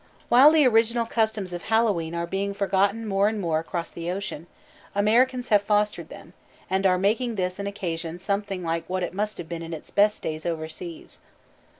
_While 0.29 0.49
the 0.51 0.65
original 0.65 1.05
customs 1.05 1.53
of 1.53 1.61
Hallowe'en 1.65 2.15
are 2.15 2.25
being 2.25 2.55
forgotten 2.55 3.05
more 3.07 3.27
and 3.27 3.39
more 3.39 3.59
across 3.59 3.91
the 3.91 4.09
ocean, 4.09 4.47
Americans 4.95 5.49
have 5.49 5.61
fostered 5.61 6.09
them, 6.09 6.33
and 6.71 6.87
are 6.87 6.97
making 6.97 7.35
this 7.35 7.59
an 7.59 7.67
occasion 7.67 8.17
something 8.17 8.63
like 8.63 8.89
what 8.89 9.03
it 9.03 9.13
must 9.13 9.37
have 9.37 9.47
been 9.47 9.61
in 9.61 9.75
its 9.75 9.91
best 9.91 10.23
days 10.23 10.43
overseas. 10.43 11.19